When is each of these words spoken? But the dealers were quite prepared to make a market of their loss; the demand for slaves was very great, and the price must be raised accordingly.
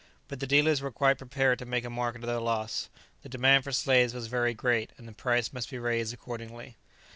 But 0.27 0.39
the 0.39 0.47
dealers 0.47 0.81
were 0.81 0.89
quite 0.89 1.19
prepared 1.19 1.59
to 1.59 1.65
make 1.67 1.85
a 1.85 1.89
market 1.91 2.23
of 2.23 2.27
their 2.27 2.39
loss; 2.39 2.89
the 3.21 3.29
demand 3.29 3.63
for 3.63 3.71
slaves 3.71 4.15
was 4.15 4.25
very 4.25 4.55
great, 4.55 4.89
and 4.97 5.07
the 5.07 5.11
price 5.13 5.53
must 5.53 5.69
be 5.69 5.77
raised 5.77 6.11
accordingly. 6.11 6.75